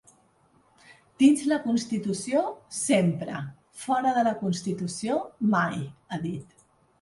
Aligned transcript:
Dins 1.23 1.43
la 1.51 1.59
constitució, 1.65 2.41
sempre; 2.77 3.37
fora 3.83 4.15
de 4.17 4.25
la 4.29 4.33
constitució, 4.41 5.21
mai, 5.53 5.79
ha 6.17 6.21
dit. 6.27 6.59